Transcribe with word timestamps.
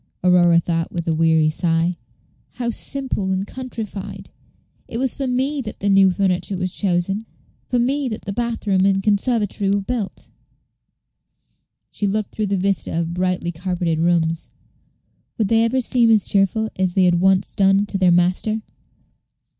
Aurora 0.23 0.59
thought, 0.59 0.91
with 0.91 1.07
a 1.07 1.13
weary 1.13 1.51
sigh; 1.51 1.95
"how 2.53 2.71
simple 2.71 3.29
and 3.29 3.45
countrified! 3.45 4.31
It 4.87 4.97
was 4.97 5.13
for 5.15 5.27
me 5.27 5.61
that 5.61 5.79
the 5.79 5.89
new 5.89 6.09
furniture 6.09 6.57
was 6.57 6.73
chosen, 6.73 7.27
for 7.67 7.77
me 7.77 8.09
that 8.09 8.23
the 8.25 8.33
bath 8.33 8.65
room 8.65 8.83
and 8.83 9.03
conservatory 9.03 9.69
were 9.69 9.81
built." 9.81 10.31
She 11.91 12.07
looked 12.07 12.33
through 12.33 12.47
the 12.47 12.57
vista 12.57 12.99
of 12.99 13.13
brightly 13.13 13.51
carpeted 13.51 13.99
rooms. 13.99 14.49
Would 15.37 15.49
they 15.49 15.63
ever 15.63 15.79
seem 15.81 16.09
as 16.09 16.25
cheerful 16.27 16.69
as 16.79 16.95
they 16.95 17.03
had 17.03 17.19
once 17.21 17.53
done 17.53 17.85
to 17.85 17.97
their 17.99 18.09
master? 18.09 18.61